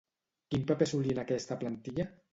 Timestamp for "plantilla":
1.65-2.13